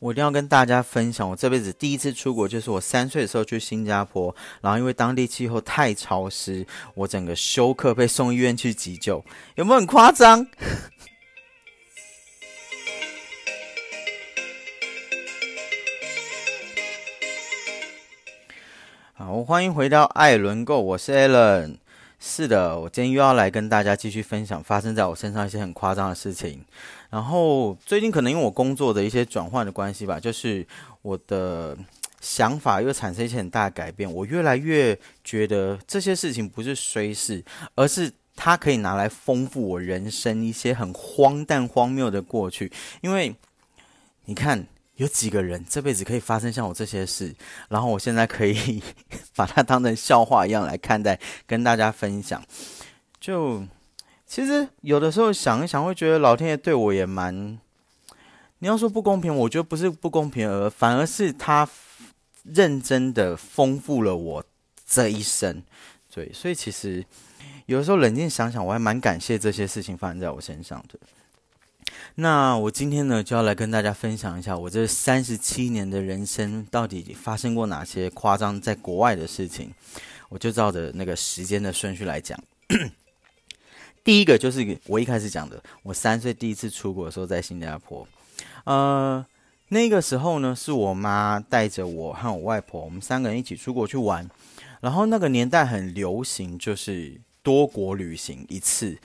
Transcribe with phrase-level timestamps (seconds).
[0.00, 9.22] 我一定要跟大家分享，我这辈子第一次出国，就是我三岁的时候去新加坡，然后因为当地气候太潮湿，我整个休克被送医院去急救，
[9.56, 10.46] 有没有很夸张？
[19.12, 21.78] 好，欢迎回到艾伦购，我是艾伦。
[22.22, 26.62] 是的，我今天又要来跟大家继续分享发生在我身上一些很夸张的事情。
[27.08, 30.64] 然后最近可能因为我工作的一些转换的关系吧，就是
[31.00, 31.74] 我的
[32.20, 34.12] 想法又产生一些很大的改变。
[34.12, 37.42] 我越来越觉得这些事情不是衰事，
[37.74, 42.70] 而是它可以拿来丰富我人生一些很荒诞荒谬的过去。
[43.00, 43.34] 因为
[44.26, 44.66] 你看。
[45.00, 47.34] 有几个人这辈子可以发生像我这些事，
[47.70, 48.82] 然后我现在可以
[49.34, 52.42] 把它当成笑话一样来看待，跟大家分享。
[53.18, 53.64] 就
[54.26, 57.58] 其实有的时候想一想，会觉得老天爷对我也蛮……
[58.58, 61.66] 你要说不公平，我觉得不是不公平，而反而是他
[62.42, 64.44] 认真的丰富了我
[64.86, 65.62] 这一生。
[66.12, 67.02] 对，所以其实
[67.64, 70.98] 有的时候冷静想想，我还蛮感谢这些事情发生在我身上的。
[72.16, 79.72] 那我今天呢，就要来跟大家分享一下我这三十七年的人生到底发生过哪些夸张在国外的事情。
[80.28, 82.38] 我就照着那个时间的顺序来讲。
[84.04, 88.06] 第一个就是我一开始讲的，我三岁第一次出国的时候在新加坡。
[88.64, 89.26] 呃，
[89.68, 94.28] 那个时候呢，是我妈带着我和我外婆，我们三个人一起出国去玩。
[94.80, 98.96] 然后那个年代很流行，就是多国旅行一次。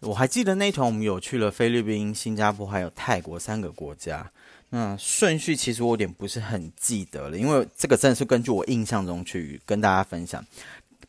[0.00, 4.30] 我还记得那团，我们有去了菲律宾、新加坡还有泰国三个国家。
[4.68, 10.44] 那顺序其实我有点不是很记得了，因为这个真的是根据我印象中去跟大家分享。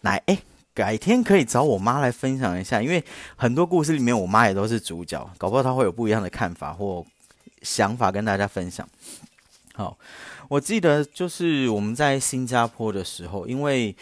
[0.01, 0.37] 来，哎，
[0.73, 3.03] 改天可以找我妈来分享一下，因为
[3.35, 7.05] 很多故事里面我妈也都是主角，搞不好她会有不一样的看法或
[7.63, 8.87] 想法跟大家分享。
[9.73, 9.97] 好，
[10.47, 13.95] 我记得就是我们在新加坡的时候，因为。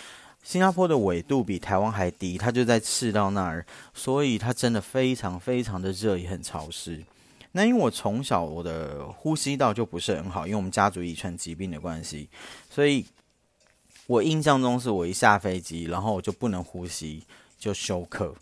[0.44, 7.02] 新加坡的纬度比台湾还低，它就在赤道那儿，所以它真的非常非常的热，也很潮湿。
[7.54, 12.28] 那因为我从小我的呼吸道就不是很好，因为我们家族遗传疾病的关系，
[12.70, 13.06] 所以
[14.06, 17.24] 我印象中是我一下飞机，然后我就不能呼吸，
[17.58, 18.36] 就休克。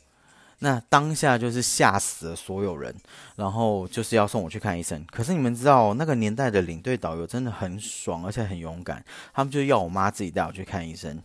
[0.60, 2.96] 那当下就是吓死了所有人，
[3.36, 5.04] 然后就是要送我去看医生。
[5.12, 9.04] 可是你们知道，那个年代的领队导游真的很爽，而且很勇敢，
[9.34, 11.22] 他们就要我妈自己带我去看医生。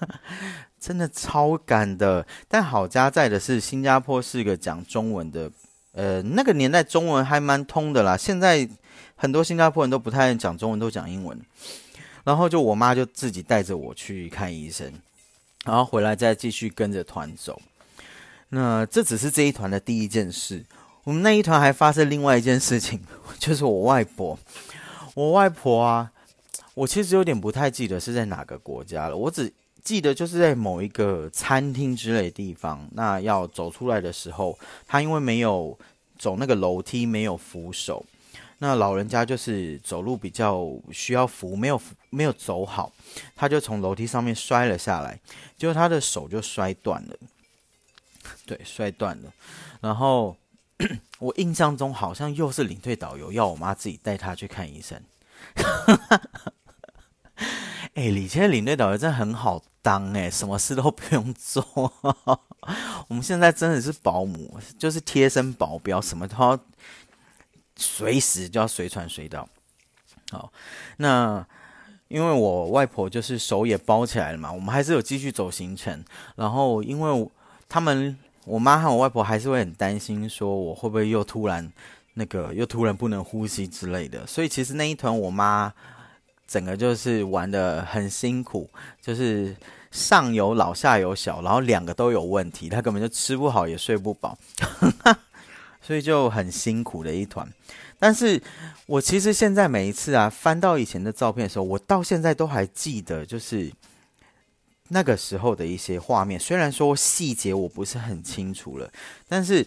[0.80, 5.50] 真的超赶的，但好家在的是，新加坡是一个讲中文的，
[5.92, 8.16] 呃，那个年代中文还蛮通的啦。
[8.16, 8.68] 现在
[9.14, 11.38] 很多新加坡人都不太讲中文，都讲英文。
[12.22, 14.92] 然后就我妈就自己带着我去看医生，
[15.64, 17.60] 然后回来再继续跟着团走。
[18.50, 20.64] 那这只是这一团的第一件事，
[21.04, 23.00] 我们那一团还发生另外一件事情，
[23.38, 24.38] 就是我外婆，
[25.14, 26.12] 我外婆啊。
[26.74, 29.52] 我其实有点不太记得是在哪个国家了，我只
[29.82, 32.88] 记得就是在某一个餐厅之类地方。
[32.92, 35.78] 那要走出来的时候，他因为没有
[36.18, 38.04] 走那个楼梯，没有扶手，
[38.58, 41.80] 那老人家就是走路比较需要扶，没有，
[42.10, 42.92] 没有走好，
[43.34, 45.18] 他就从楼梯上面摔了下来，
[45.56, 47.16] 结果他的手就摔断了，
[48.46, 49.32] 对，摔断了。
[49.80, 50.36] 然后
[51.18, 55.00] 我印象中好像又是领队导游要我妈自己带他去看医生。
[57.94, 61.64] 哎，以前领队导游真的很好当哎，什么事都不用做。
[63.08, 66.58] 我们现在真的是保姆，就是贴身保镖，什么都要
[67.76, 69.48] 随时就要随传随到。
[70.30, 70.52] 好，
[70.98, 71.46] 那
[72.08, 76.04] 因为我外婆就是手也包起来了嘛，我们还是有继续走行程。
[76.36, 77.30] 然后，因为
[77.68, 81.72] 他们我妈和我外婆还是会很担心，说我会不会又突然
[82.14, 84.26] 那个又突然不能呼吸之类的。
[84.26, 85.72] 所以，其实那一团我妈。
[86.50, 88.68] 整个就是玩的很辛苦，
[89.00, 89.54] 就是
[89.92, 94.36] 上有老下有小，然后两个都有问题，他根本就吃不好也睡不饱，
[95.80, 97.48] 所以就很辛苦的一团。
[98.00, 98.42] 但是
[98.86, 103.70] 我其实现在每一次啊翻到以前的照片的时候，我到现在都还记得，就是
[104.88, 106.40] 那个时候的一些画面。
[106.40, 108.90] 虽然说细节我不是很清楚了，
[109.28, 109.64] 但是。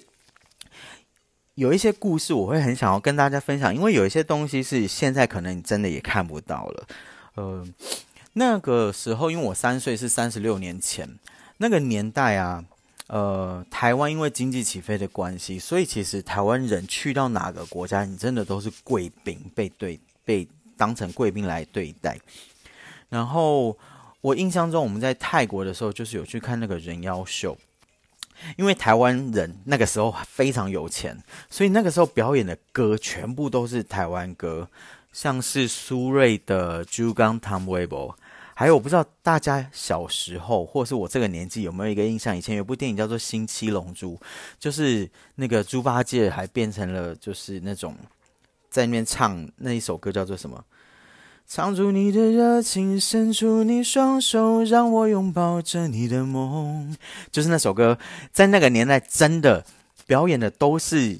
[1.55, 6.88] 有一些故事我会很想要跟大家分享，因为有一些东西是现在可能你真的也看不到了。
[7.35, 7.67] 呃，
[8.33, 11.07] 那个时候因为我三岁是三十六年前，
[11.57, 12.65] 那个年代啊，
[13.07, 22.19] 呃，台湾因为经济起飞的关系，所以其实台湾人去到哪个国家，你真的都是贵宾，被对被当成贵宾来对待。
[23.09, 23.77] 然后
[24.21, 27.55] 我印象中我们在泰国的时候，就是有去看那个人妖秀。
[28.57, 31.18] 因为台湾人那个时候非常有钱，
[31.50, 34.68] 所以那个时候表演的歌全部都是台湾歌，
[35.12, 38.09] 像是苏芮的《珠江汤威伯》，
[38.53, 44.15] 还有我不知道大家小时候或是我这个年纪有没有一个印象，以前有部电影叫做《新七龙珠》，
[44.59, 47.95] 就是那个猪八戒还变成了就是那种
[48.69, 50.63] 在那边唱那一首歌叫做什么？
[51.55, 56.97] 藏住你的热情，伸出你双手，让我拥抱着你的梦。
[57.31, 57.95] 就是那首歌，
[58.31, 59.63] 在那个年代真的
[60.07, 61.15] 表演的都是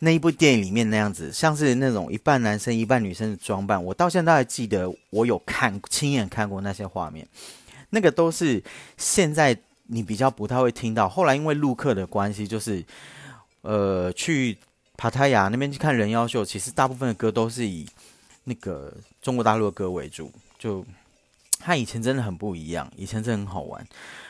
[0.00, 3.84] 那一部电影里面那样子，像是那种一半男生一半女生的装扮。
[3.84, 7.24] 我到现在还记得，我有看亲眼看过那些画面。
[7.90, 8.60] 那个都是
[8.96, 11.08] 现在你比较不太会听到。
[11.08, 12.84] 后来因为陆客的关系，就是
[13.60, 14.58] 呃去
[14.96, 17.86] 帕塔亚那边去看人妖秀，其实大部分的歌都是以。
[18.48, 20.86] 那个中国大陆的歌为主，就
[21.58, 23.84] 他以前真的很不一样，以前真的很好玩。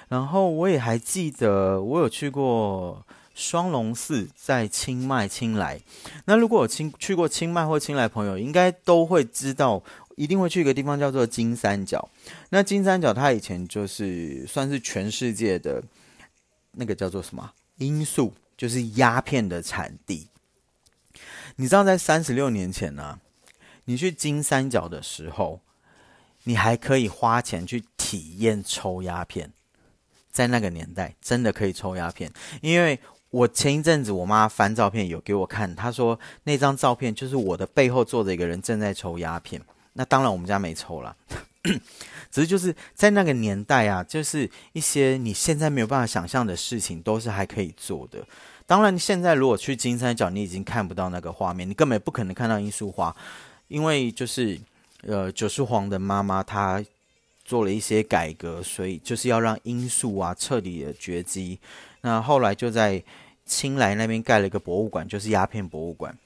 [0.09, 3.05] 然后我也还记得，我有去过
[3.35, 5.79] 双龙寺，在清迈、清莱。
[6.25, 9.83] 那如果有清去过清迈或清莱朋友，应该都会知道，
[10.17, 12.09] 一定会去一个地方叫做金三角。
[12.49, 15.83] 那金三角它以前就是算是全世界的
[16.73, 20.29] 那个叫做什么罂粟，就是鸦片的产地。
[21.57, 23.19] 你知道，在三十六年前呢？
[23.87, 25.61] 你去金三角的时候，
[26.45, 29.51] 你还可以花钱去体验抽鸦片。
[30.31, 32.31] 在那个年代，真的可以抽鸦片。
[32.61, 33.01] 因为
[33.31, 39.61] 我前一阵子我妈翻照片有给我看，她说那张照片就是我的背后坐着一个人正在抽鸦片。
[39.95, 41.17] 那当然我们家没抽了，
[42.31, 48.23] 只是就是在那个年代啊，就是一些你现在没有办法想象的事情，都是还可以做的。
[48.67, 53.17] 当然，现在如果去金三角，你已经看不到那个画面，你根本不可能看到罂粟花。
[53.69, 54.59] 因为就是，
[55.03, 56.85] 呃，九世皇的妈妈她
[57.45, 61.59] 做了一些改革，所以就是要让罂粟啊彻底的绝迹。
[62.03, 63.03] 那后来就在
[63.45, 66.17] 青莱那边盖了一个博物馆，就是鸦片博物馆。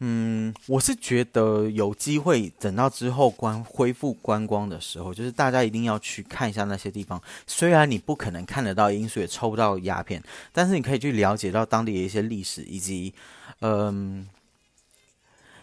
[0.00, 7.20] 嗯，我是觉得有机会等到之后观恢复观光的时候，就是大家一定要去看一下那些地方。
[7.48, 13.12] 虽然你不可能看得到罂粟，也抽不到鸦片，但是你可以去了解到当地的一些历史以及，
[13.60, 14.28] 嗯。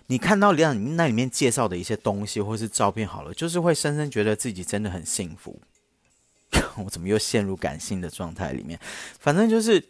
[0.07, 5.60] 你看到两那里面介绍的一些东西或是照片，好了，就是会深深觉得自己真的很幸福。
[6.78, 8.80] 我怎么又陷入感性的状态里面？
[9.19, 9.84] 反正就是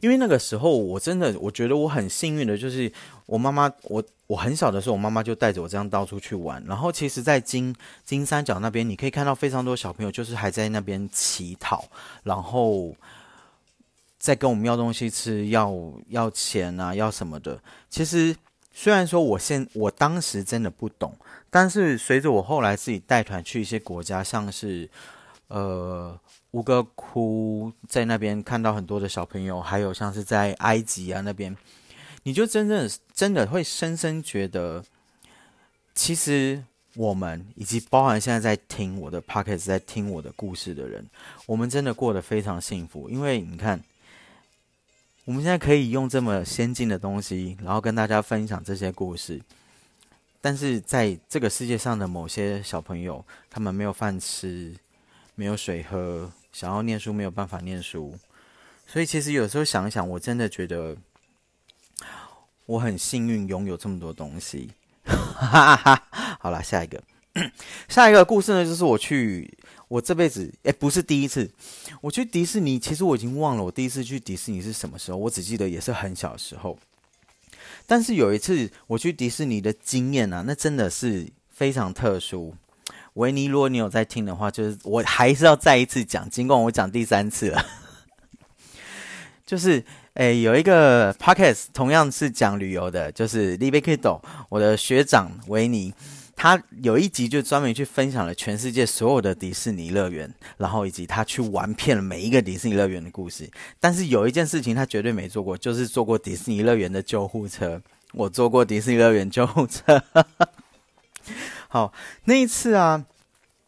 [0.00, 2.92] 因为那个时候，我真的我觉得我很幸运的，就是
[3.26, 6.62] 我妈妈，我我很小的时候，我妈妈就带着我这样到处去玩。
[6.66, 11.84] 然后其实，在金金三角那边，你可以看到非常多小朋友，就是还在那边乞讨，
[12.24, 12.94] 然后
[14.18, 15.72] 在跟我们要东西吃，要
[16.08, 17.62] 要钱啊，要什么的。
[17.88, 18.36] 其实。
[18.74, 21.14] 虽然说我现我当时真的不懂，
[21.50, 24.88] 但是随着我后来自己带团去一些国家，像是
[25.48, 26.18] 呃
[26.52, 31.54] 吴哥窟，在那边看到很多的小朋友，还有像是在埃及啊那边，
[32.22, 34.82] 你就真正真的会深深觉得，
[35.94, 36.64] 其实
[36.96, 41.06] 我们以及包含现在在听我的 p o c k e t 在听我的故事的人，
[41.46, 43.82] 我们真的过得非常幸福，因为你看。
[45.24, 49.40] 我们现在可以用这么先进的东西，然后跟大家分享这些故事。
[50.40, 54.74] 但是在这个世界上的某些小朋友，他们没有饭吃，
[55.36, 58.18] 没有水喝，想要念书没有办法念书。
[58.84, 60.96] 所以其实有时候想想，我真的觉得
[62.66, 64.72] 我很幸运拥有这么多东西。
[66.40, 67.00] 好了，下一个，
[67.88, 69.56] 下一个故事呢，就是我去。
[69.92, 71.50] 我这辈子哎，不是第一次，
[72.00, 72.78] 我去迪士尼。
[72.78, 76.78] 其实我已经忘了我第一次去迪士尼是什么时候，我只记得也是很小时候。
[77.86, 82.54] 但是有一次我去迪士尼的经验啊，那真的是非常特殊。
[83.14, 87.62] 维尼，如果你有在听的话，就是我还是要再一次讲，尽管我讲第三次了。
[89.44, 89.84] 就是
[90.14, 94.18] 诶，有一个 podcast 同样是讲旅游的，就是 l i b e k i d o
[94.48, 95.92] 我的学长维尼。
[96.42, 103.48] 他有一集就专门去分享了全世界所有的迪士尼乐园，然后以及他去玩遍了每一个迪士尼乐园的故事。
[103.78, 107.80] 但是有一件事情他绝对没做过，就是坐过迪士尼乐园的救护车。
[108.12, 110.02] 我坐过迪士尼乐园救护车。
[111.68, 111.92] 好，
[112.24, 113.06] 那一次啊，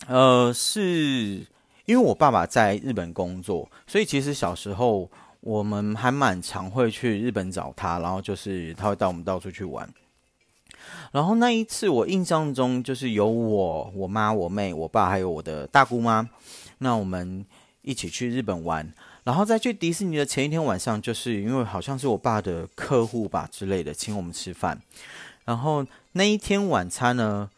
[0.09, 1.47] 呃，是
[1.85, 9.89] 因为我爸爸在日本工作，所以其实小时候我们还蛮常会去日本找他，然后就是他会带我们到处去玩。
[11.13, 16.29] 然后那一次，我印象中就是有我、我妈、我妹、我爸，还有我的大姑妈，
[16.79, 17.45] 那我们
[17.83, 18.93] 一起去日本玩。
[19.25, 24.79] 然后在去迪士尼的前一天晚上，就是因为好像是我爸的客户吧之类的，请我们吃饭。
[25.47, 27.49] 然后那一天晚餐呢，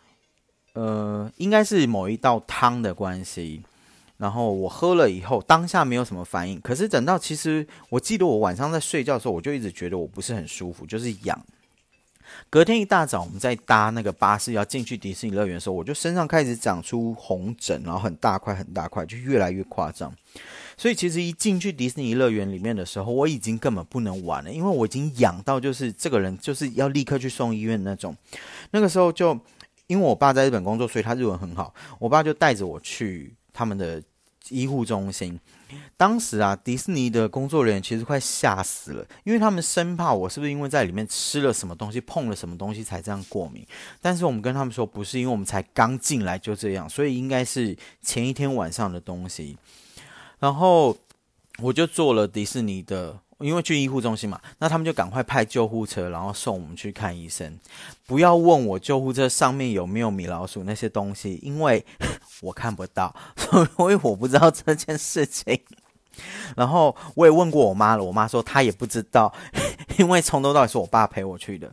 [0.74, 3.62] 呃，应该是某一道汤的关系，
[4.18, 6.60] 然后我喝了以后，当下没有什么反应。
[6.60, 11.46] 可是等到其实我记得我晚上在睡觉的时候，我就一直觉得我不是很舒服，就是痒。
[12.48, 20.12] 隔天一大早，我们在搭那个巴士要进去迪士尼乐园的时候，我就身上开始长出红疹，然后很大块很大块，就越来越夸张。
[20.76, 28.16] 所以其实一进去迪士尼乐园里面的时候，我已经根本不能玩了，因为我已经痒到就是这个人就是要立刻去送医院那种。
[28.70, 29.38] 那个时候就
[29.86, 34.02] 因为我爸在日本工作，所以他日文很好，我爸就带着我去他们的
[34.48, 35.38] 医护中心。
[35.96, 43.66] 当时啊，迪士尼的工作人员其实快吓死了，因为他们生怕我是不是因为在里面吃了什么东西、碰了什么东西才这样过敏。
[44.00, 49.56] 但是我们跟他们说不是，因为我们才刚进来就这样，所以应该是前一天晚上的东西。
[50.38, 50.96] 然后
[51.58, 57.58] 我就做了迪士尼的，因为去医护中心嘛，那他们就赶快派救护车，然后送我们去看医生。
[58.06, 61.84] 不要问我救护车上面有没有米老鼠那些东西，因为
[62.40, 63.14] 我看不到，
[63.76, 65.60] 所以我不知道这件事情。
[66.56, 69.30] 然后我也问过我妈了，我妈说她也不知道，
[69.98, 71.70] 因为从头到尾是我爸陪我去的。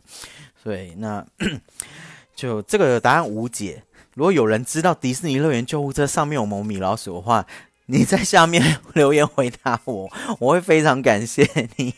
[0.62, 1.24] 所以那
[2.36, 3.82] 就这个答案无解。
[4.14, 7.46] 如果有人知道迪士尼乐园救护车上面有没米老鼠的话，
[7.86, 11.94] 你在下面 留言回答我，我会非常感谢你，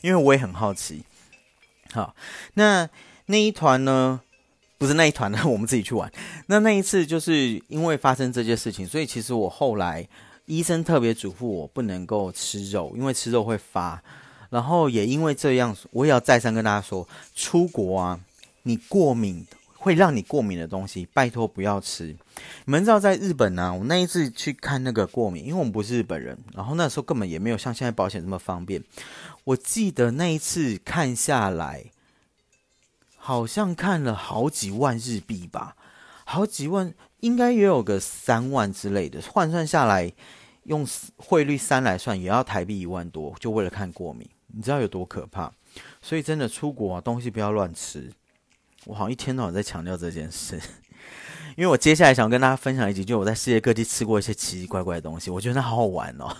[0.00, 1.02] 因为我也很好奇。
[1.92, 2.14] 好，
[2.54, 2.88] 那
[3.26, 4.20] 那一团呢？
[4.78, 6.10] 不是那一团呢， 我们自己去玩。
[6.46, 10.08] 那那一次就是因为发生这件事情，所以其实我后来
[10.46, 14.02] 医生特别嘱咐我不能够吃肉，因为吃肉会发。
[14.48, 18.18] 然后也因为这样，我也要再三跟大家说，出国啊，
[18.62, 19.56] 你过敏的。
[19.82, 22.14] 会让你过敏的东西，拜托不要吃。
[22.66, 28.84] 你们知道，在日本呢，我那一次去看那个过敏，因为我们不是日本人，然后那时候根本也没有像现在保险这么方便。
[29.44, 31.86] 我记得那一次看下来，
[33.16, 35.74] 好像看了好几万日币吧，
[36.26, 40.12] 好几万，应该也有个三万之类的，换算下来，
[40.64, 45.50] 用汇率三来算，也要台币一万多，就为了看过敏，你知道有多可怕？
[46.02, 48.12] 所以真的出国啊，东西不要乱吃。
[48.86, 50.60] 我好像一天到晚在强调这件事，
[51.56, 56.36] 因为我接下来想跟大家分享一集，就我在世界各地吃过一些奇奇怪怪的东西，我觉得那好好玩哦。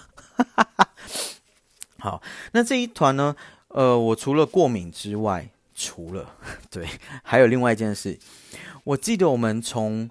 [1.98, 3.36] 好，那这一团呢，
[3.68, 6.34] 呃，我除了过敏之外，除了
[6.70, 6.88] 对，
[7.22, 8.18] 还有另外一件事，
[8.84, 10.10] 我记得我们从。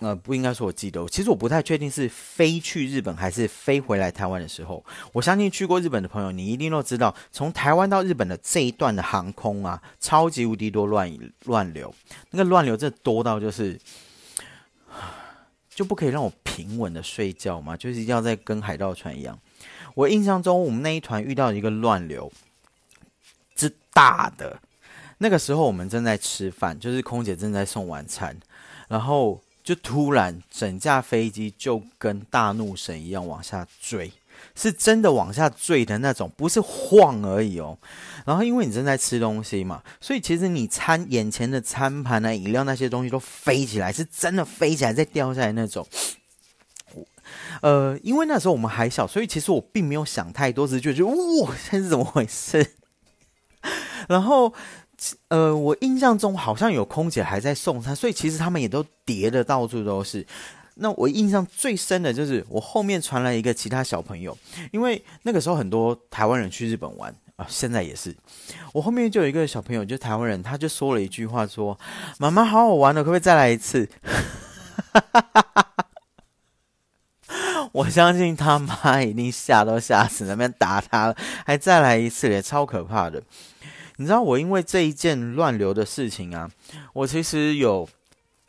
[0.00, 4.84] 呃，不应该说我记得，其实我不太确定是飞去日本还是飞回来台湾的时候。
[5.12, 11.12] 我相信去过日本的朋友，你一定都知道，从台湾到日本的这一段的航空啊，超级无敌多乱
[11.46, 11.92] 乱流，
[12.30, 13.76] 那个乱流这多到就是，
[15.68, 17.76] 就不可以让我平稳的睡觉吗？
[17.76, 19.36] 就是一定要在跟海盗船一样。
[19.96, 22.30] 我印象中，我们那一团遇到一个乱流
[23.56, 24.60] 之大的，
[25.18, 28.38] 那个时候我们正在吃饭，就是空姐正在送晚餐，
[28.86, 29.40] 然后。
[29.68, 34.10] 就突然，整架飞机就跟大怒神一样往下坠，
[34.54, 37.76] 是真的往下坠的那种，不是晃而已哦。
[38.24, 45.86] 然后因为你正在吃东西嘛，所以其实你餐眼前的餐盘啊、饮料那些东西都飞起来，是真的飞起来再掉下来那种。
[47.60, 52.72] 呃，因为那时候我们还小，所以其实我并没有想太多，只是觉得哇，这是怎么回事？
[54.08, 54.54] 然后。
[55.28, 60.26] 呃，我印象中好像有空姐还在送餐，所以其实他们也都叠的到处都是。
[60.74, 64.36] 那我印象最深的就是我后面传来一个其他小朋友，
[64.72, 68.14] 因为那个时候很多台湾人去日本玩啊，现在也是。
[68.72, 71.78] 我后面就有一个小朋友，就台湾人，他就说了一句话，说
[72.18, 73.88] ：“妈妈好好玩的，可不可以再来一次？”
[77.72, 83.22] 我相信他妈一定吓都吓死，那边打他了，还再来一次，也超可怕的。
[84.00, 86.48] 你知道我因为这一件乱流的事情啊，
[86.92, 87.88] 我其实有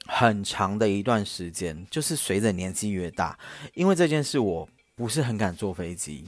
[0.05, 3.35] 很长的一段时间，就是随着年纪越大，
[3.73, 6.23] 因为这件事我不是很敢坐飞机。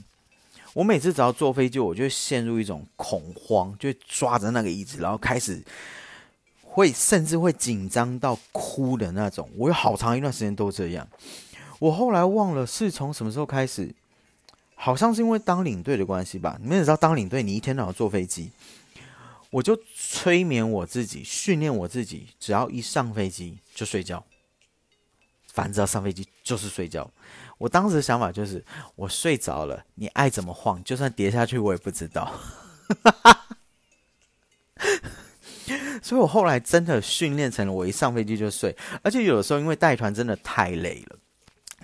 [0.74, 5.62] 我每次只要坐飞机，我就陷入一种恐慌，就抓着那个椅子，然后开始
[6.64, 9.48] 会甚至会紧张到哭的那种。
[9.56, 11.06] 我有好长一段时间都这样。
[11.78, 13.94] 我后来忘了是从什么时候开始，
[14.74, 16.58] 好像是因为当领队的关系吧。
[16.60, 18.50] 你们也知道，当领队你一天都要坐飞机。
[19.52, 24.24] 我就催眠我自己，训练我自己，只要一上飞机就睡觉。
[25.52, 27.10] 反正只要上飞机就是睡觉。
[27.58, 28.64] 我当时的想法就是，
[28.96, 32.32] 我睡着了，你爱怎么晃，就算跌下去我也不知道。
[36.02, 38.74] 所以我后来真的训练成了，我一上飞机就睡。
[39.02, 41.18] 而且有的时候因为带团真的太累了。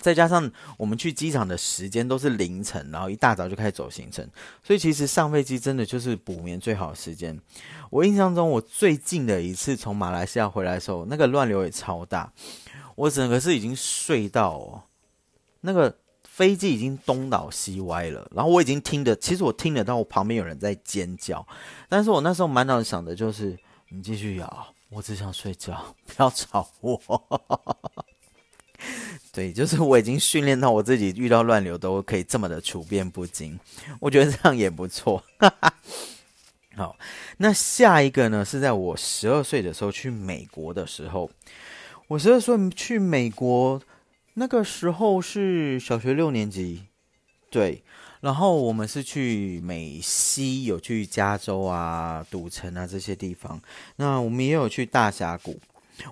[0.00, 4.28] 再加上我们去机场的时间都是凌晨，然后一大早就开始走行程，
[4.62, 7.38] 所以其实上飞机真的就是补眠最好的时间。
[7.90, 12.32] 我印象中，我最近的一次从马来西亚回来的时候，那个乱流也超大，
[12.94, 14.84] 我整个是已经睡到，
[15.60, 21.46] 那个飞机已经东倒西歪了，然后我已经听得，其实我听得到我旁边有人在尖叫，
[21.88, 27.00] 但是我那时候满脑子想的就是你继续摇，我只想睡觉，不要吵我。
[29.38, 33.56] 对，就是我已经训练到我自己遇到乱流都可以这么的处变不惊，
[34.00, 35.22] 我觉得这样也不错。
[36.74, 36.98] 好，
[37.36, 38.44] 那下一个呢？
[38.44, 41.30] 是在我十二岁的时候去美国的时候，
[42.08, 43.80] 我十二岁去美国，
[44.34, 46.86] 那个时候是小学六年级，
[47.48, 47.84] 对。
[48.20, 53.62] 然后我们是去美西，有去加州啊、赌城啊这些地方。
[53.94, 55.60] 那我们也有去大峡谷。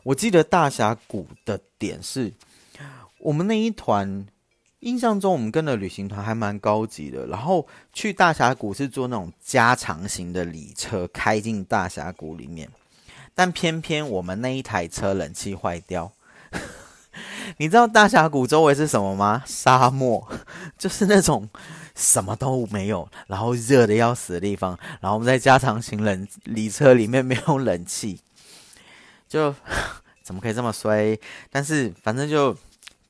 [0.05, 2.33] 我记得大峡谷的点是。
[3.19, 4.27] 我们那一团，
[4.81, 7.27] 印象中我们跟的旅行团还蛮高级的。
[7.27, 12.69] 然后去大峡谷是坐那种加长型的礼车，开进大峡谷里面。
[13.35, 16.13] 但偏偏我们那一台车冷气坏掉。
[17.57, 19.43] 你知道大峡谷周围是什么吗？
[19.47, 20.29] 沙漠，
[20.79, 21.49] 就是那种
[21.95, 24.79] 什么都没有，然后热的要死的地方。
[25.01, 28.21] 然后我们在加长型冷礼车里面没有冷气，
[29.27, 29.55] 就
[30.23, 31.19] 怎么可以这么衰？
[31.51, 32.57] 但是反正就。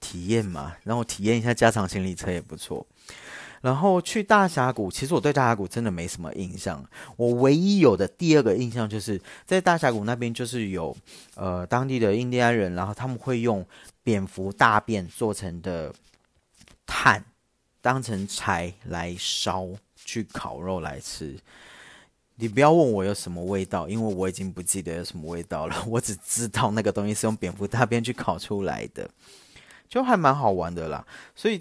[0.06, 2.86] 体验嘛，然后体验一下加长行李车也不错。
[3.60, 6.84] 然后去大峡谷，其实我对大峡谷真的没什么印象。
[7.16, 10.96] 我唯一有的第二个印象就是在大峡谷那边，就是有
[11.34, 13.66] 呃当地的印第安人，然后他们会用
[14.04, 15.92] 蝙蝠大便做成的
[16.86, 17.25] 炭
[17.80, 21.36] 当成柴来烧，去烤肉来吃。
[22.36, 25.84] 你不要问我有什么味道，因为我已经不记得有什么味道了。
[25.88, 29.10] 我只知道那个东西是用蝙蝠大便去烤出来的。
[29.88, 31.61] 就还蛮好玩的啦，所以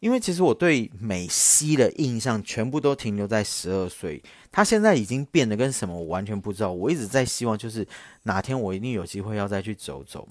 [0.00, 6.70] 因为其实我对美西的印象全部都停留在十二岁，他现在已经变得跟什么我完全不知道。
[6.70, 7.86] 我一直在希望，就是
[8.24, 10.28] 哪天我一定有机会要再去走走。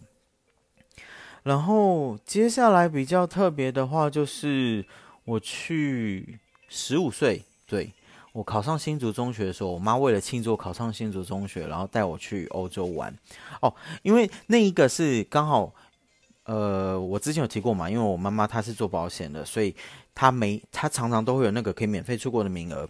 [1.42, 4.86] 然后接下来比较特别的话，就是
[5.26, 6.38] 我去
[6.70, 7.92] 十五岁，对
[8.34, 13.12] 我考上新竹中学的时候，我妈为了庆祝我考上新竹中学，然后带我去欧洲玩。
[13.62, 15.74] 哦，因为那一个是刚好。
[16.46, 19.74] 呃，我之前有提过嘛，因为我妈妈她是做保险的，所以
[20.14, 22.90] 她没她常常都会有那个可以免费出国的名额。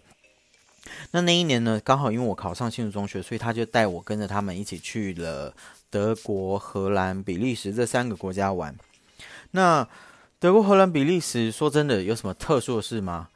[1.12, 5.54] 那那一年呢，刚好因为我考上新竹中学，所以他就带我跟着他们一起去了
[5.88, 8.74] 德国、荷兰、比利时这三个国家玩。
[9.52, 9.88] 那
[10.38, 13.28] 德国、荷兰、比利时，说真的，有什么特殊的事吗？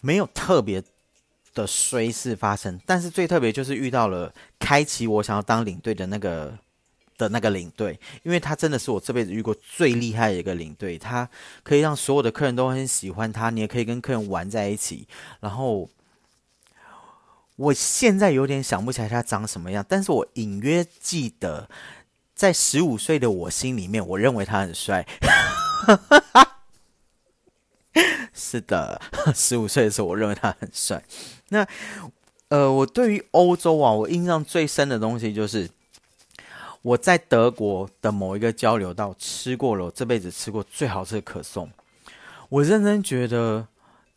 [0.00, 0.82] 没有特别
[1.54, 6.58] 的衰事发生，但是最特别就是遇到了开启我想要当领队的那个。
[7.18, 11.28] 的那个领队，因为他真的是我这辈子遇过最厉害的一个领队，他
[11.62, 15.08] 可以让所有的客人都很喜欢他，你也可以跟客人玩在一起。
[15.40, 15.88] 然后，
[17.56, 21.70] 我现在有点想不起来他长什么样，但是我隐约记得，
[22.34, 25.06] 在十五岁的我心里面，我认为他很帅。
[28.34, 29.00] 是的，
[29.34, 31.02] 十五岁的时候，我认为他很帅。
[31.48, 31.66] 那，
[32.48, 35.70] 呃，我对于欧洲啊，我印象最深的东西就是。
[36.86, 41.68] 我在德国的某一个交流道吃过了我这辈子吃过最好吃的可颂，
[42.48, 43.66] 我认真觉得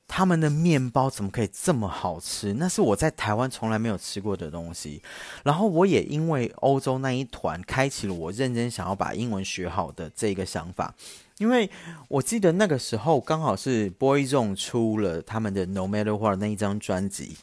[0.08, 2.54] 他们的面包怎么可以这么好吃？
[2.54, 5.02] 那是我在台湾从来没有吃过的东西。
[5.44, 10.94] 然后我也因为欧洲那一团开启了我认真想要把英文学好的这个想法，
[11.40, 11.68] 因为
[12.08, 17.36] 我记得那个时候刚好是 Boyzone 出了他们的 No Matter What 那一张专辑。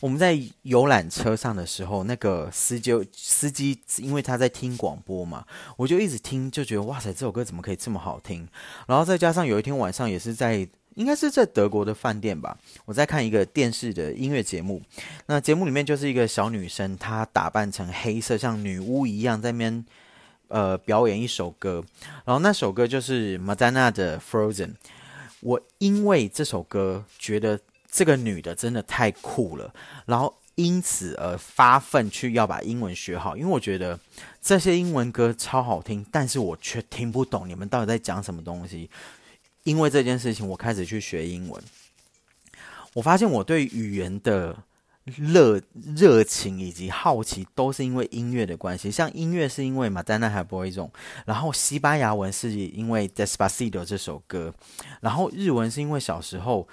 [0.00, 8.48] 我们在游览车上的时候，那个司机司机因为他在听广播嘛，我就一直听，就觉得哇塞，这首歌怎么可以这么好听？
[8.86, 14.82] 然后再加上有一天晚上也是在，应该是在德国的饭店吧，我在看一个电视的音乐节目，
[15.26, 19.84] 那节目里面就是一个小女生，她打扮成黑色，像女巫一样，在那边
[20.48, 21.84] 呃表演一首歌，
[22.24, 24.74] 然后那首歌就是 Madonna 的 Frozen。
[25.40, 27.60] 我因为这首歌觉得。
[27.94, 29.72] 这个女的真的太酷了，
[30.04, 33.96] 然后因此而发奋去要把英文学好，因为我觉得
[34.42, 38.90] 这些英文歌超好听，但是我却听不懂你们到底在讲什么东西。
[39.62, 41.62] 因为这件事情，我开始去学英文。
[42.94, 44.56] 我发现我对语言的
[45.04, 45.62] 热
[45.96, 48.90] 热情以及好奇，都是因为音乐的关系。
[48.90, 50.90] 像音乐是因为马丹娜还播一种，
[51.26, 54.52] 然后西班牙文是因为 Despacito 这首歌，
[55.00, 56.66] 然后日文是因为小时候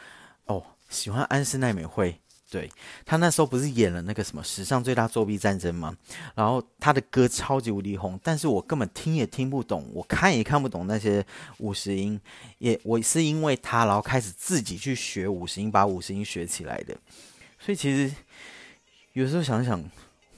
[0.45, 0.63] 哦。
[0.91, 2.69] 喜欢安室奈美惠，对
[3.05, 5.95] 他那时候不是演了那个什么史上最大作弊战争吗？
[6.35, 11.25] 然后他的歌超级无敌红，但是我根本听也听不懂，我看也看不懂那些
[11.59, 12.19] 五十音，
[12.57, 16.95] 也我是因为他，然后开始自己去学五十音，把五十音学起来的。
[17.57, 18.13] 所以其实
[19.13, 19.81] 有时候想想，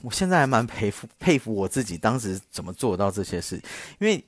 [0.02, 3.56] 我现在还蛮佩服佩服我自己当时怎么做到这些事，
[3.98, 4.24] 因为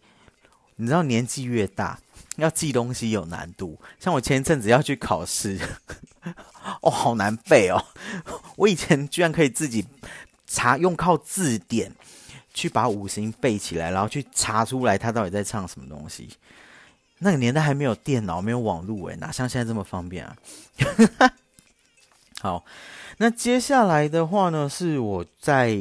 [0.75, 1.99] 你知道年纪越大。
[2.37, 3.79] 要记东西有难度。
[3.99, 5.59] 像我前一阵子要去考试，
[6.83, 7.85] 哦，好难背哦。
[8.57, 9.87] 我以前居然可以自己
[10.47, 11.93] 查，用靠字典
[12.55, 16.29] 去把五行背起来，然后去查出来他到底在唱什么东西。
[17.19, 20.37] 那个年代还没有电脑，没有网络，诶，哪像现在这么方便啊？
[22.41, 22.65] 好，
[23.17, 25.79] 那接下来的话呢，是我在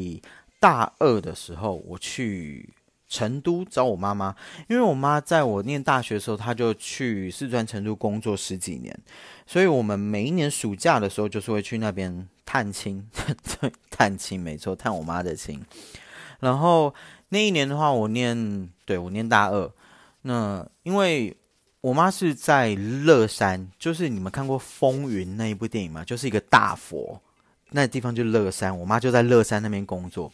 [0.60, 2.70] 大二的时候，我去
[3.08, 4.36] 成都找我妈妈，
[4.68, 8.98] 因为我妈在我念大学的时候，她就去四川成都工作十几年，
[9.46, 13.08] 所以我们每一年暑假的时候，就是会去那边探亲，
[13.90, 15.64] 探亲没错，探我妈的亲。
[16.40, 16.94] 然后
[17.30, 19.72] 那一年的话，我念，对我念大二。
[20.24, 21.36] 那因为
[21.82, 26.04] 我妈是在乐山，就是你们看过《风云》那一部电影吗？
[26.04, 27.22] 就是一个大佛，
[27.70, 30.32] 那地方就乐山，我妈就在乐山那边工作。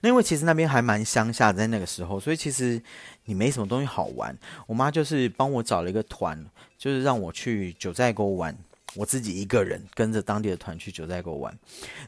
[0.00, 2.80] 那因为其实那边还蛮乡下，在那个时候，所以其实
[3.24, 4.36] 你没什么东西好玩。
[4.66, 6.44] 我妈就是帮我找了一个团，
[6.76, 8.56] 就是让我去九寨沟玩，
[8.94, 11.56] 我自己一个人跟着当地的团去九寨沟玩。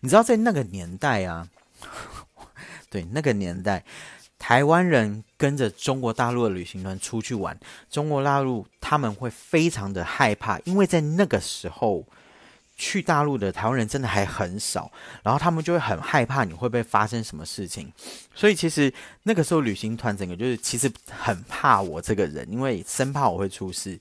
[0.00, 1.48] 你知道在那个年代啊，
[2.90, 3.84] 对那个年代。
[4.38, 7.58] 台湾人跟着中国大陆的旅行团出去玩，
[7.90, 12.04] 中国大陆他们会非常的害怕，因为在那个时候
[12.76, 14.90] 去大陆的台湾人真的还很少，
[15.22, 17.92] 然后他们就会很害怕你会不会发生什么事情，
[18.34, 18.92] 所以其实
[19.24, 23.98] 那个时候旅行团整个就是其实很怕我这个人，因为生怕我会出事。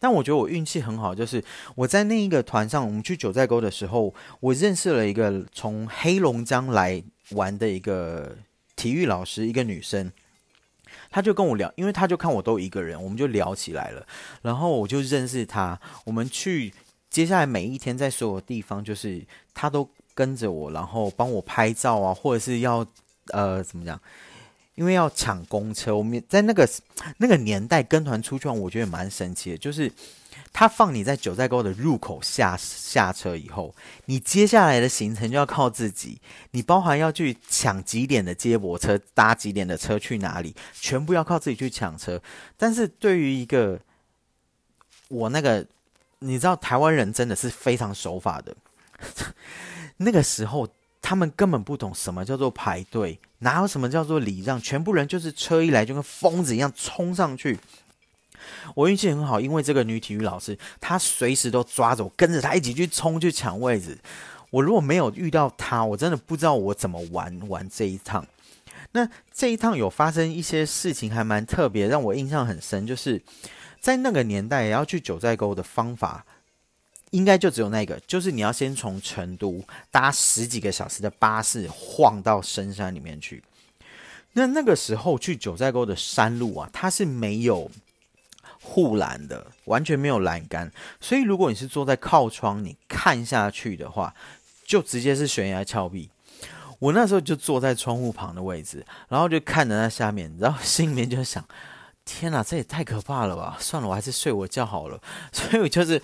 [0.00, 8.36] 但我觉得我运气很好，就是我在那一个团上，我们去九寨沟的时候，我认识了一个从黑龙江来玩的一个。
[8.78, 10.12] 体育老师一个女生，
[11.10, 14.06] 她就跟我聊，因为她就看我都一个人，我们就聊起来了。
[14.40, 16.72] 然后我就认识她，我们去
[17.10, 22.86] 接下来每一天在所有地方，就是他都跟着我，然后帮我拍照啊，或者是要
[23.28, 24.00] 呃怎么讲？
[24.74, 26.68] 因为要抢公车，我们在那个
[27.18, 29.90] 那个年代跟团出去玩，我觉得蛮神奇的，就是。
[30.52, 33.74] 他放你在九寨沟的入口下下车以后，
[34.06, 36.20] 你接下来的行程就要靠自己。
[36.52, 42.20] 你包含要去抢几点的接驳车，搭几点的车去哪里，全部要靠自己去抢车。
[42.56, 43.78] 但是对于一个
[45.08, 45.66] 我那个，
[46.20, 48.56] 你知道台湾人真的是非常守法的。
[49.98, 50.68] 那个时候
[51.00, 57.58] 他们根本不懂什么叫做排队，哪有什么叫做礼让，全部人就是车一来就跟疯子一样冲上去。
[58.74, 63.98] 我运气很好，因为这个女体育老师，她随时都抓着我，跟着她一起去冲去抢位置。
[64.50, 68.26] 我如果没有遇到她，我真的不知道我怎么玩玩这一趟。
[68.92, 72.86] 那这一趟有发生一些事情，还蛮特别，让我印象很深。
[72.86, 73.20] 就是
[73.80, 76.24] 在那个年代，要去九寨沟的方法，
[77.10, 83.42] 应该就只有那个，就是你要先从成都搭十几个小时的巴士，晃到深山里面去。
[84.32, 87.70] 那那个时候去九寨沟的山路啊，它是没有。
[88.60, 94.14] 护栏的完全没有栏杆，所以如果你是坐在靠窗，你看下去的话，
[94.66, 96.10] 就直接是悬崖峭壁。
[96.78, 101.42] 我那时候就坐在窗户旁的位置，然后就看着那下面，然后心里面就想：
[102.08, 103.58] 天哪，这也太可怕了吧！
[103.60, 104.98] 算了，我还是睡我觉好了。
[105.30, 106.00] 所以我就是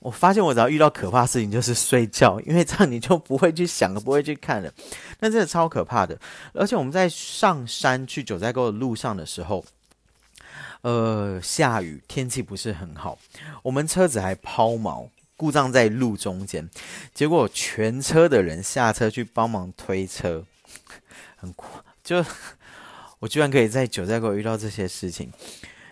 [0.00, 4.70] 我发现，我只要遇到可怕事情，就是睡觉，因为这样你就不会去想，不会去看了。
[5.20, 6.18] 那真的超可怕的。
[6.52, 9.64] 而且我们在上山去九寨沟的路上的时候。
[10.82, 13.18] 呃，下雨，天气不是很好，
[13.64, 16.70] 我们车子还抛锚，故障在路中间，
[17.12, 20.44] 结果全车的人下车去帮忙推车，
[21.34, 21.52] 很，
[22.04, 22.24] 就
[23.20, 25.30] 我居然可以在九寨沟遇到这些事情，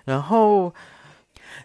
[0.04, 0.72] 然后，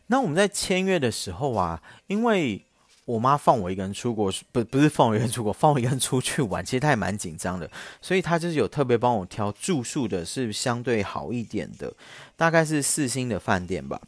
[0.07, 2.65] 那我们在签约的时候啊，因为。
[3.05, 6.63] 我妈放我一个人出国，不不是放我一个人出国，放我一个人出去玩。
[6.63, 7.69] 其实她也蛮紧张的，
[7.99, 11.91] 所以她就是有特别帮我挑住宿的，是相对好一点的，
[12.37, 13.99] 大概是四星的饭店吧。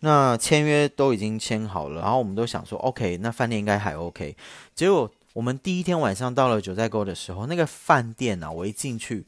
[0.00, 4.36] 那签约都已经签好了，然后我们都想说，OK，那饭店应该还 OK。
[4.74, 9.24] 结果我们第一天晚上到了九寨沟的时候，那个饭店啊，我一进去，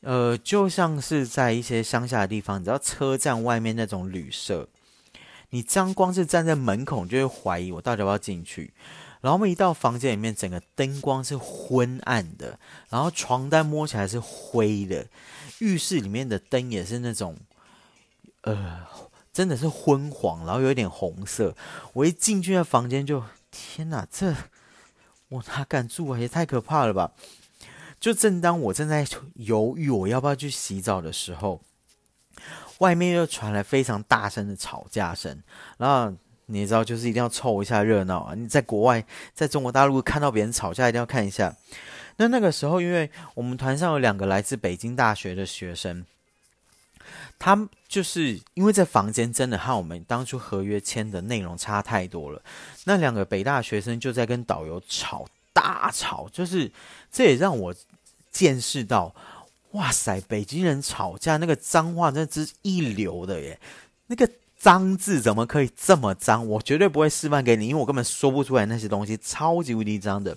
[0.00, 4.68] 呃，就像是在一些乡下的地方，你知道车站外面那种旅社。
[5.50, 8.72] 你这样光是站在门口，就会怀疑我到底要不要进去。
[9.20, 15.06] 然后我们一到房间里面，整个灯光是昏暗的，然后床单摸起来是灰的，
[15.58, 17.36] 浴室里面的灯也是那种，
[18.42, 18.86] 呃，
[19.32, 21.56] 真的是昏黄，然后有一点红色。
[21.94, 24.32] 我一进去那房间，就天哪，这
[25.30, 26.18] 我哪敢住啊？
[26.18, 27.10] 也太可怕了吧！
[28.00, 31.60] 就正当我正在犹豫我要不要去洗澡的时候。
[32.78, 35.42] 外面又传来非常大声的吵架声，
[35.78, 38.34] 然后你知道，就是一定要凑一下热闹啊！
[38.36, 41.56] 你在国外，在中国大陆看到别人吵架，一定要看一下。
[42.18, 46.06] 那那个时候，因为我们团上有两个来自北京大学的学生，
[47.36, 52.40] 他就是因为这房间真的和我们当初合约签的内容差太多了。
[52.84, 55.26] 那两个北大学生就在跟导游吵
[55.58, 56.70] 大吵，就是
[57.10, 57.74] 这也让我
[58.30, 59.12] 见识到，
[59.72, 63.58] 哇塞，北京人吵架那个脏话真的是一流的耶，
[64.06, 66.46] 那个脏字怎么可以这么脏？
[66.46, 70.36] 我绝对不会示范给你，因为我根本说不出来那些东西，超级无敌脏的。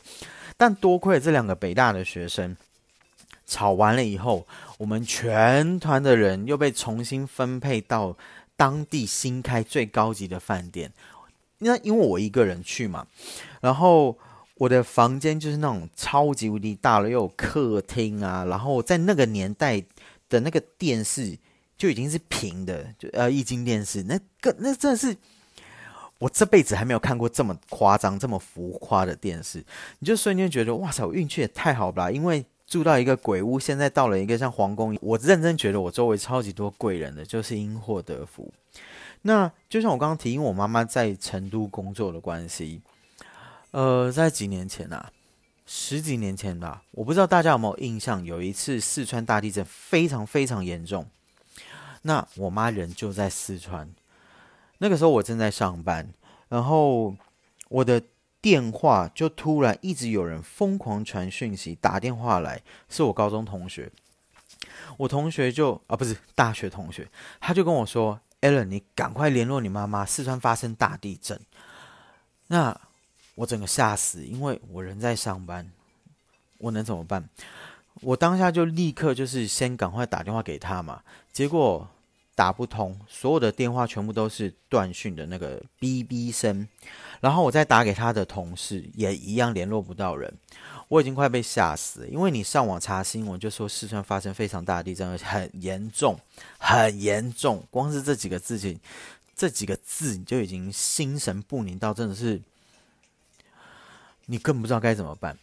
[0.58, 2.58] 但多亏了这两个北大的学生。
[3.48, 8.16] 吵完了以后，我们全团的人又被重新分配到
[8.56, 10.94] 当地新开最高级的饭店。
[11.58, 13.06] 那因为我一个人去嘛，
[13.60, 14.18] 然后
[14.62, 18.46] 我的房间就是那种超级无敌大了，又有客厅啊。
[18.46, 19.84] 然后在那个年代
[20.30, 21.36] 的那个电视
[21.76, 25.18] 就已经是平的，就呃液晶电视，那个那真的是
[26.20, 29.66] 我这辈子还没有看过这么夸张、这么浮夸的电视。
[29.98, 32.46] 你就瞬间觉得哇塞，我运气也太好吧，因为。
[32.68, 34.98] 住到一个鬼屋，现在到了一个像皇宫。
[35.02, 38.50] 我认真觉得我周围超级多贵人的，就是因祸得福。
[39.24, 42.82] 那就像我刚刚提，因为我妈妈在成都工作的关系，
[43.72, 45.12] 呃，在几年前啊，
[45.66, 51.08] 十几年前吧，我不知道大家有没有印象，有一次四川大地震非常非常严重，
[52.04, 53.90] 那我妈人就在四川，
[54.78, 56.14] 那个时候我正在上班，
[56.50, 57.16] 然后
[57.70, 58.02] 我的。
[58.44, 63.92] 电话就突然一直有人疯狂传讯息打电话来，是我高中同学。
[64.98, 67.08] 我同学就啊不是大学同学，
[67.40, 71.40] 他就跟我说：“Allen，你赶快联络你妈妈，四川发生大地震。”
[72.50, 72.76] 那
[73.36, 75.72] 我整个吓死，因为我人在上班，
[76.58, 77.28] 我能怎么办？
[78.02, 81.88] 我当下就立刻就是先赶快打电话给他嘛，结果
[82.34, 86.68] 打不通，所有的电话全部都是断讯的那个哔哔声。
[87.20, 90.34] 然后我再打给他的同事，也一样联络不到人，
[90.88, 92.08] 我已经快被吓死。
[92.08, 96.18] 因为你上网查新闻，就说四川发生非常大的地震，很严重，
[96.58, 97.64] 很严重。
[97.70, 98.80] 光是这几个字情，
[99.36, 102.42] 这几个字你就已经心神不宁到真的是，
[104.32, 105.38] 你更不知道该怎么办。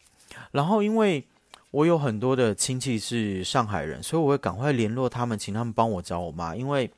[0.51, 1.24] 然后因为
[1.70, 6.90] 我有很多的亲戚是上海人，所以我会赶快联络他们，请他们帮我找我妈，因为。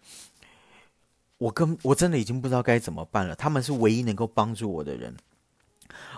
[1.41, 3.35] 我跟我真的已经不知道该怎么办了。
[3.35, 5.17] 他们是唯一能够帮助我的人。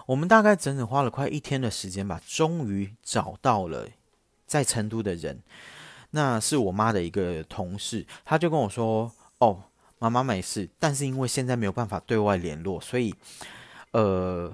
[0.05, 3.87] 我们大概整整花了快一天的时间吧，终于找到了
[4.49, 5.41] 在成都的人。
[6.11, 9.63] 那是我妈的一个同事，他就跟我说：“哦，
[10.01, 13.15] 妈妈没事，但是因为现在没有办法对外联络，所以
[13.93, 14.53] 呃，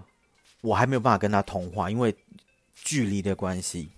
[0.60, 2.14] 我还没有办法跟他通话，因为
[2.74, 3.88] 距离的关系。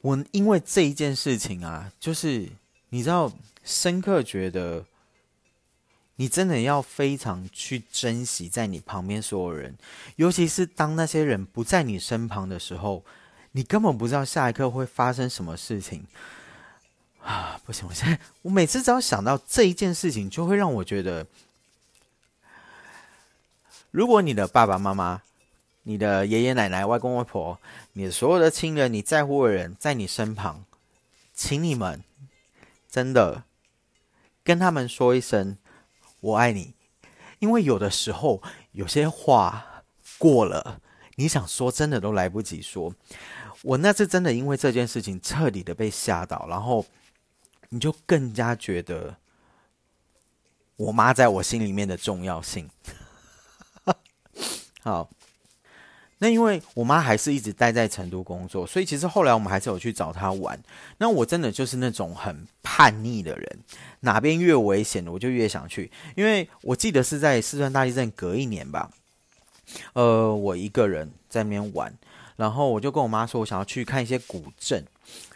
[0.00, 2.48] 我因为这一件事情啊，就是
[2.88, 4.86] 你知道。”深刻觉得，
[6.16, 9.76] 你真的要非常去珍惜在你旁边所有人，
[10.16, 13.04] 尤其是当那些人不在你身旁的时候，
[13.52, 16.04] 你根本不知道下一刻会发生什么事情。
[17.22, 17.86] 啊， 不行！
[17.86, 21.24] 我现在我每次只要想到这一件事情，就会让我觉得，
[23.90, 25.22] 如果你的爸爸妈妈、
[25.82, 27.58] 你的爷爷奶奶、外公外婆、
[27.94, 30.64] 你的所有的亲人、你在乎的人在你身旁，
[31.34, 32.02] 请你们
[32.88, 33.44] 真的。
[34.42, 35.58] 跟他们说一声
[36.20, 36.72] “我爱你”，
[37.40, 39.84] 因为有的时候有些话
[40.18, 40.80] 过了，
[41.16, 42.94] 你想说真的都来不及说。
[43.62, 46.84] 我那次真的因为这件事情彻底的被吓到，然后
[47.68, 49.16] 你就更加觉得
[50.76, 52.68] 我妈在我心里面的重要性。
[54.82, 55.08] 好。
[56.22, 60.62] 那因为我妈还是一直待在成都工作，所以其实后来我们还是有去找她玩。
[60.98, 63.58] 那我真的就是那种很叛逆的人，
[64.00, 65.90] 哪边越危险的我就越想去。
[66.14, 68.90] 因为我记得是在四川大地震隔一年吧，
[69.94, 71.90] 呃，我一个人在那边玩，
[72.36, 74.84] 然后我就跟我妈说，我想要去看一些古镇，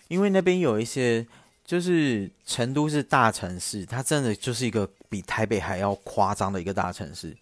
[0.09, 1.27] 因为那边有一些，
[1.65, 7.35] 就是成都是大城市，它真的就是一个比台北还要夸张的一个大城市。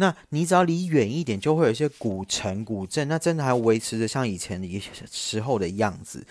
[0.00, 6.24] 那你只要离远一点，就会有一些古城、古镇，那真的还维持着像以前的一些时候的样子。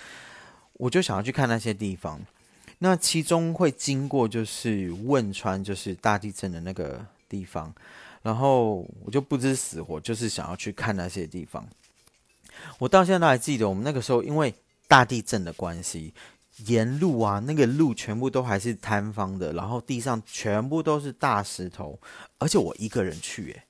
[0.74, 2.22] 我就想要去看那些地方。
[2.80, 7.74] 那其中会经过就是汶川，就是大地震的那个地方，
[8.22, 11.68] 然后我就不知死活，就是想要去看那些地方。
[12.80, 14.54] 我到现在都还记得，我们那个时候因为
[14.88, 16.14] 大地震的关系。
[16.66, 22.00] 沿路啊，那个路全部都还是塌方的，然后地上全部都是大石头，
[22.40, 23.64] 而且我一个人去，诶，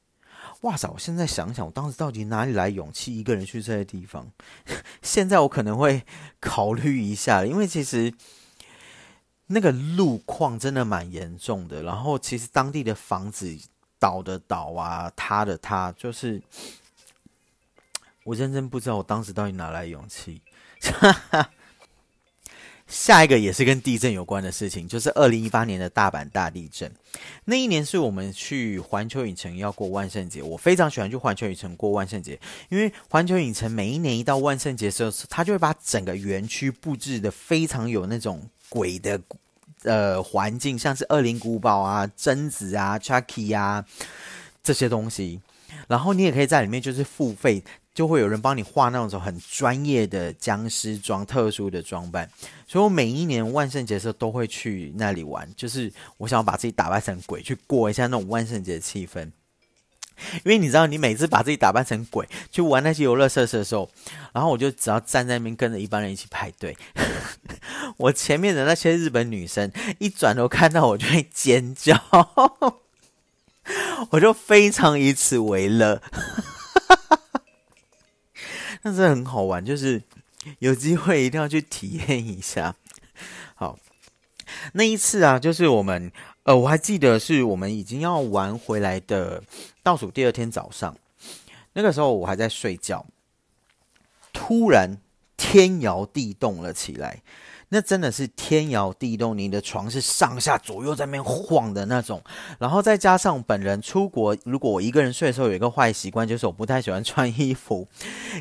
[0.62, 0.88] 哇塞！
[0.88, 4.32] 我现在想想，我当时到底哪里来勇气一个人去这些地方？
[5.04, 6.04] 现在我可能会
[6.40, 8.14] 考虑一下，因为其实
[9.48, 13.58] 那个路况真的蛮严重的，然后其实当地的房子
[14.00, 16.42] 倒的倒啊，塌的塌，就是
[18.24, 20.42] 我认真不知道我当时到底哪来勇气。
[22.88, 26.90] 下一个也是跟地震有关的事情，就是二零一八年的大阪大地震。
[27.46, 39.20] 那一年是我们去环球影城要过万圣节，我非常喜欢去环球影城过万圣节，因为环球影城每一年一到万圣节的时候，它就会把整个园区布置的非常有那种鬼的
[39.84, 43.84] 呃环境，像是恶灵古堡啊、贞子啊、Chucky 啊
[44.64, 45.42] 这些东西，
[45.88, 47.64] 然后你也可以在里面就是付费。
[47.94, 52.30] 就会有人帮你画那种很专业的僵尸装、特殊的装扮，
[52.68, 59.32] 所以我每一年万圣节的时候都会去那里玩，就是我想要把自己打扮成鬼，去过一下那种万圣节的气氛。
[60.44, 63.90] 因为你知道，你每次把自己打扮成鬼去玩那些游乐设施的时候，
[64.32, 66.78] 然后我就只要站在那边跟着一般人一起排队，
[67.98, 72.00] 我前面的那些日本女生一转头看到我就会尖叫，
[74.12, 76.02] 我就非常以此为乐。
[78.84, 80.02] 但是很好玩，就是
[80.60, 82.76] 有机会一定要去体验一下。
[83.56, 83.78] 好，
[84.74, 86.12] 那一次啊，就是我们
[86.44, 89.44] 呃，我还记得是我们已经要玩回来的
[89.84, 90.96] 倒数第二天早上，
[91.74, 93.06] 那个时候我还在睡觉，
[94.32, 94.98] 突然
[95.36, 97.22] 天摇地动了起来。
[97.70, 102.22] 那真的是天摇地动，你的床是上下左右在那边晃的那种，
[102.60, 107.88] 然后再加上本人出国，如果我一个人睡的时候有一个坏习惯，就是我不太喜欢穿衣服，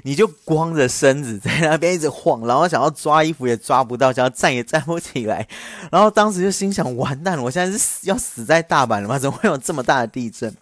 [0.05, 5.49] 你就光着身子在那边一直晃，然后想要抓衣服也抓不到，想要站也站不起来，
[5.91, 9.19] 然后当时就心想：完蛋了，我现在是要死在大阪了吗？
[9.19, 10.55] 怎么会有这么大的地震？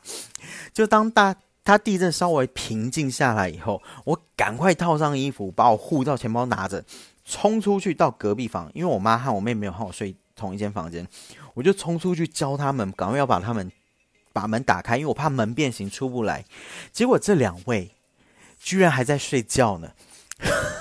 [0.72, 6.82] 就当大它地震稍微平静下来以后，我赶快套上衣服，把我护照、钱包拿着。
[7.24, 11.08] 冲出去到隔壁房，因为我妈和我妹没有和我睡同一间房间，
[11.54, 13.72] 我就冲出去教他们，赶快要把他们
[14.32, 16.44] 把门打开，因为我怕门变形出不来。
[16.92, 17.92] 结果这两位
[18.60, 19.92] 居然还在睡觉呢，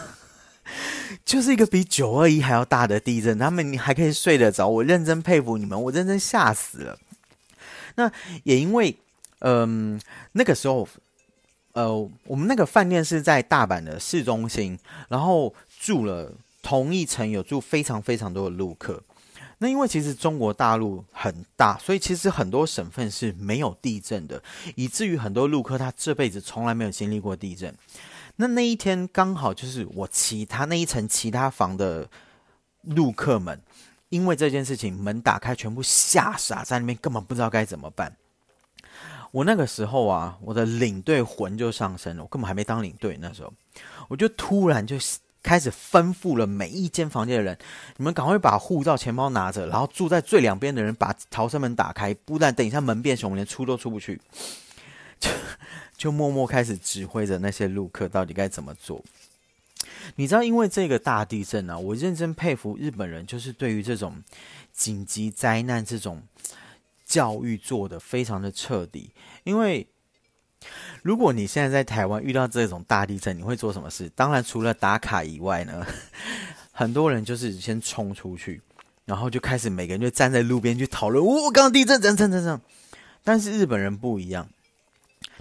[1.23, 6.99] 就是一个比九二一还要大的地震，他们还可以睡得着，我认真佩服你们，我认真吓死了。
[7.95, 8.11] 那
[8.43, 8.97] 也因为，
[9.39, 9.97] 嗯，
[10.33, 10.85] 那个时候，
[11.71, 14.77] 呃，我们那个饭店是在大阪的市中心，
[15.07, 15.55] 然后。
[15.83, 19.03] 住了同一层，有住非常非常多的陆客。
[19.57, 24.41] 那因为其实中国大陆很大，所以其实很多省份是没有地震的，
[24.75, 27.75] 以至于很多陆客他这辈子从来没有经历过地震。
[28.37, 32.09] 那那一天刚好就是我其他那一层其他房的
[32.83, 33.61] 陆客们，
[34.07, 38.15] 因为这件事情门打开，全部吓傻在那边，根本不知道该怎么办。
[39.31, 43.53] 我那个时候啊，我的领队魂就上升了，我根本还没当领队，那时候
[44.07, 44.95] 我就突然就。
[45.43, 47.57] 开始吩咐了每一间房间的人
[47.97, 54.19] ：“你们赶快把护照、钱包拿着，然后住在最两边的人把逃生门打开，不然等一下门变熊，连出都出不去。
[55.19, 55.29] ”就
[55.97, 59.03] 就默默开始指挥着那些路客到底该怎么做。
[60.15, 64.23] 你知道，因为这个大地震啊，我认真佩服日本人，就是对于这种
[64.71, 66.23] 紧急灾难这种
[67.05, 69.11] 教育做的非常的彻底，
[69.43, 69.85] 因为。
[71.01, 74.09] 如果你现在在台湾遇到这种大地震，你会做什么事？
[74.15, 75.85] 当然，除了打卡以外呢，
[76.71, 78.61] 很多人就是先冲出去，
[79.05, 81.23] 然后就开始每个人就站在路边去讨论。
[81.23, 82.61] 哦，刚刚地震，怎怎怎怎。
[83.23, 84.47] 但是日本人不一样，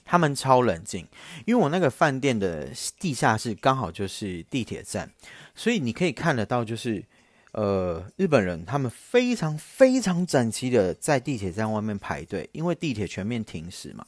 [0.04, 1.06] 他们超冷静，
[1.46, 5.10] 因为我那个饭店的地下室刚好就是地铁站，
[5.54, 7.04] 所以你可以看得到，就是
[7.52, 14.04] 呃，日本人他们非常非常整齐的在地铁站外面排队，因为地铁全面停驶嘛。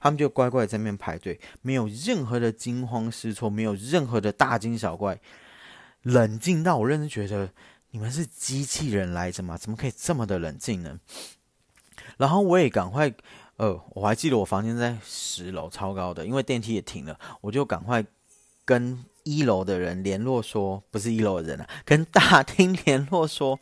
[0.00, 5.20] 他们就乖乖在那边排队，没有任何的惊慌失措，没有任何的大惊小怪，
[6.02, 7.48] 冷静到我认真觉得
[7.92, 9.56] 你们是机器人来着吗？
[9.56, 10.98] 怎么可以这么的冷静呢？
[12.16, 13.14] 然后我也赶快，
[13.58, 18.04] 呃，我还记得我房间在十楼，超高的，因为电梯也停了，我就赶快
[18.64, 23.58] 跟一楼的人联络说，不是一楼的人啊，跟大厅联络说，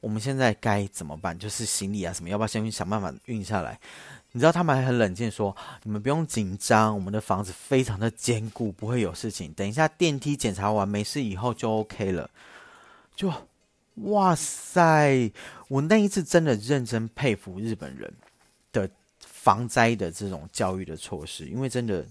[0.00, 1.38] 我们现在该怎么办？
[1.38, 3.78] 就是行李啊什么，要不要先想办法运下来？
[4.32, 9.52] 你知道他们还很冷静，说你们不用紧张，我们的房子非常的坚固，不会有事情。
[9.54, 12.30] 等一下电梯检查完没事以后就 OK 了。
[13.16, 13.32] 就
[13.94, 15.32] 哇塞，
[15.68, 18.12] 我那一次真的认真佩服日本人
[18.70, 22.06] 的防灾的这种教育的措施，因为真的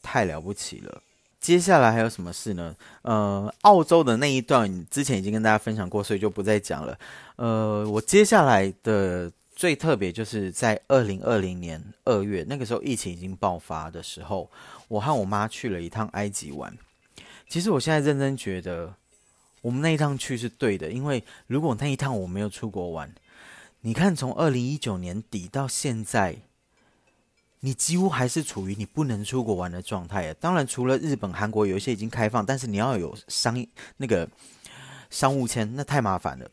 [0.00, 1.02] 太了不起了。
[1.40, 2.74] 接下来还有什么事呢？
[3.02, 6.98] 呃，澳洲的那一段之前已经跟大家分享过，所以就不再讲了。
[7.36, 9.30] 呃，我接下来的。
[9.58, 14.48] 最特别就是在二零二零年二月，那个时候疫情已经爆发的时候，
[14.86, 16.78] 我和我妈去了一趟埃及玩。
[17.48, 18.94] 其实我现在认真觉得，
[19.60, 23.12] 我们那一趟去是对的，因为如果那一趟我没有出国玩，
[23.80, 26.36] 你看从二零一九年底到现在，
[27.60, 34.28] 你几乎还是处于你不能出国玩的状态当然，除了日本、韩国有一些已经开放，但是你要有商那个。
[35.10, 36.50] 商务签，那太麻烦了。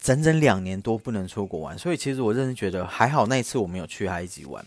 [0.00, 4.64] 整整两年多不能出国玩，所以其实我认真觉得还好，那一次我没有去埃及玩。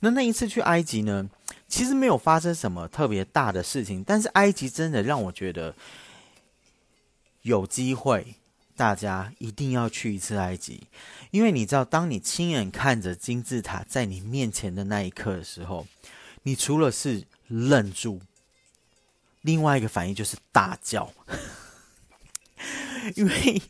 [0.00, 1.30] 那那一次去埃及呢，
[1.68, 5.72] 其实没有发生什么特别大的事情，但是埃及真的让我觉得
[7.42, 8.34] 有机会，
[8.76, 10.86] 大家一定要去一次埃及，
[11.30, 15.86] 因为你知道，当你亲眼看着金字塔在你面前的那一刻的时候，
[16.42, 18.20] 你除了是愣住，
[19.42, 21.12] 另外一个反应就是大叫，
[23.16, 23.62] 因为。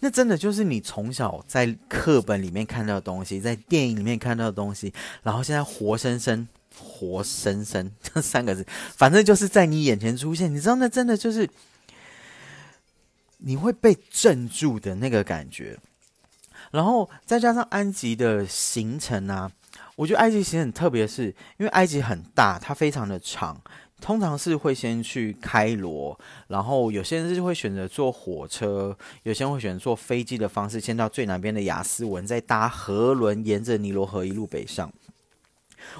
[0.00, 4.94] 那真的就是你从小在课本里面看到的东西，在电影里面看到的东西，
[5.24, 6.46] 然后现在活生生、
[6.78, 8.64] 活生生这三个字，
[8.96, 10.54] 反正就是在你眼前出现。
[10.54, 11.50] 你知道，那真的就是
[13.38, 15.78] 你会被镇住的那个感觉。
[16.70, 19.50] 然后再加上安吉的行程啊，
[19.96, 21.26] 我觉得埃及行程很特别，是
[21.56, 23.60] 因为埃及很大，它非常的长。
[24.00, 26.16] 通常是会先去开罗，
[26.46, 34.92] 然后有些人是会选择坐火车，有些人会选择坐飞机的方式，先到最南边的雅斯文，再搭河轮沿着尼罗河一路北上。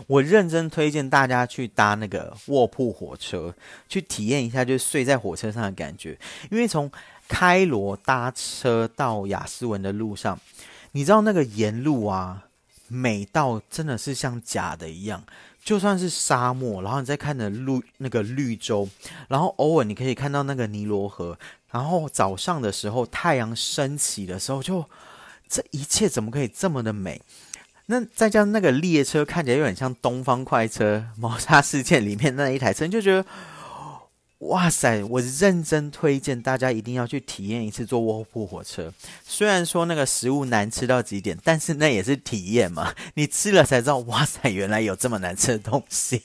[0.06, 3.52] 我认真推荐大家去搭那个卧铺火车，
[3.88, 6.16] 去体验一下就是睡在火车上的感觉。
[6.52, 6.88] 因为从
[7.28, 10.40] 开罗搭车到雅斯文的路上，
[10.92, 12.44] 你知道那个沿路啊，
[12.88, 15.22] 美到真的是像假的一样。
[15.62, 18.88] 就算是沙漠，然后你再看着绿那个绿洲，
[19.28, 21.38] 然后偶尔你可以看到那个尼罗河，
[21.70, 24.82] 然后早上的时候太阳升起的时候，就
[25.46, 27.20] 这一切怎么可以这么的美？
[27.86, 33.26] 那再加上那个列车看起来有点像东方快车谋杀事件里面那一台车，就觉得。
[34.38, 35.02] 哇塞！
[35.02, 38.92] 我认真推荐大家一定要去体验一次坐卧铺火车。
[39.24, 42.94] 虽然说那个食物难吃到极点，但是那也是体验嘛。
[43.14, 46.22] 你吃了才知道，哇塞，原来有这么难吃的东西。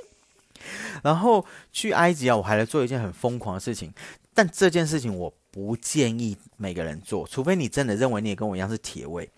[1.02, 3.90] 然后去埃及啊，我还来做一件很疯狂的事情，
[4.34, 9.28] 但这件事情我不建议每个人做，除非你真的认为你也跟我一样是铁胃。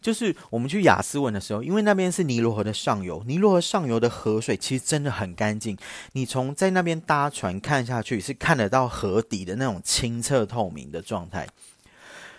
[0.00, 5.76] 就是我们去雅斯文的时候，因为那边是尼罗河的上游，尼罗河上游的河水其实真的很干净。
[6.12, 11.46] 你从在那边搭船看下去，是看得到河底的那种清澈透明的状态。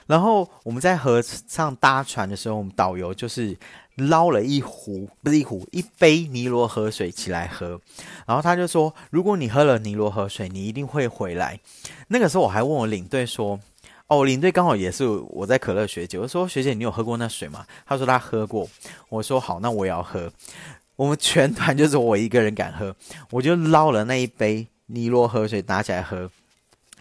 [0.07, 3.57] 然后我们在河上搭船的时候，我们导游就是
[3.95, 7.81] 捞了一壶，不是一壶，一杯尼罗河水起来喝。
[8.27, 11.59] 然后他就说，如果你喝了尼罗河水，你一定会回来。
[12.09, 13.59] 那个时候我还问我领队说。
[14.07, 16.19] 哦，领队刚好也是我在可乐学姐。
[16.19, 17.65] 我说学姐，你有喝过那水吗？
[17.87, 18.69] 她说她喝过。
[19.09, 20.31] 我说好，那我也要喝。
[20.95, 22.95] 我们全团就是我一个人敢喝，
[23.31, 26.29] 我就捞了那一杯尼罗河水拿起来喝。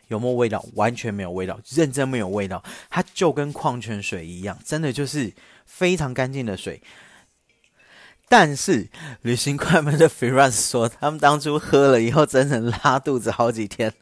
[0.09, 0.65] 有没有味道？
[0.75, 2.65] 完全没有味道，认真没有味道。
[2.89, 5.31] 它就跟矿泉水一样，真的就是
[5.67, 6.81] 非常干净的水。
[8.31, 8.89] 但是
[9.21, 13.93] 旅行快门的 Firas 说，他们当初喝了以后，真的拉肚子好几天。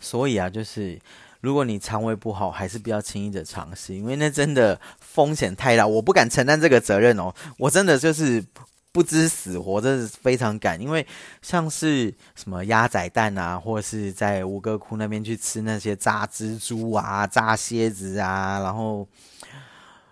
[0.00, 1.00] 所以啊，就是。
[1.48, 7.34] 如果你肠胃不好，还是不要轻易的尝试，因为那真的风险太大，我不敢承担这个责任哦。
[7.56, 8.44] 我真的就是
[8.92, 10.78] 不知死活，真是非常敢。
[10.78, 11.06] 因为
[11.40, 19.08] 像是什么鸭仔蛋啊，或是在吴哥窟那边去吃那些炸蜘蛛啊、炸蝎子啊，然后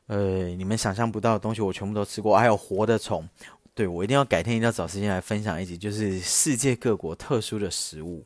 [0.06, 3.28] 呃，你们想象不到的东西，我全部都吃过，还有活的虫。
[3.74, 8.24] 对我一定要改天一定要找时间来分享一集，就是世界各国特殊的食物。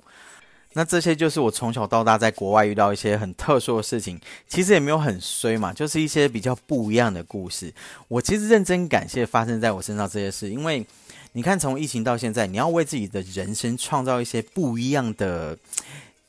[0.73, 7.75] 那这些就是我从小到大在国外遇到一些很特殊的事情，其实也没有很衰嘛，就是一些比较不一样的故事。
[8.07, 10.87] 我其实认真感谢发生在我身上这些事，因为
[11.33, 15.59] 你看从疫情到现在，你要为自己的人生创造一些不一样的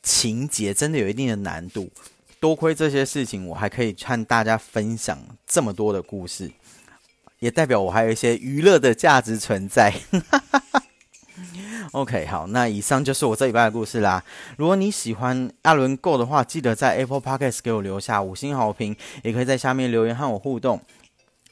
[0.02, 1.88] 情节，真的有一定的难度。
[2.40, 5.16] 多亏这些事情，我还可以和大家分享
[5.46, 6.50] 这么多的故事，
[7.38, 9.94] 也代表我还有一些娱乐的价值存在。
[11.92, 14.22] OK，好，那以上就是我这礼拜的故事啦。
[14.56, 20.80] 如果你喜欢阿伦 Go 的话，记得在 Apple Podcast 给我留下五星好评，也可以在下面留言和我互动。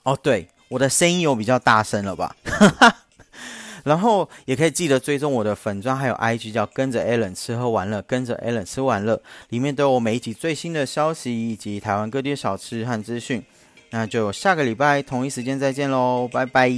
[0.03, 2.35] 哦，对，我的声音有比较大声了吧？
[3.85, 13.43] 然后也可以记得追踪我的粉砖，还有 IG 叫跟着阿伦吃喝玩乐，跟着 Allen 吃玩乐，里面都有我每一集最新的消息以及台湾各地的小吃和资讯。
[13.91, 16.71] 那就下个礼拜同一时间再见喽，拜拜。